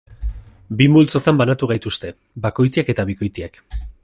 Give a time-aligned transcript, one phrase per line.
[0.79, 2.13] Bi multzotan banatu gaituzte:
[2.47, 3.63] bakoitiak eta bikoitiak.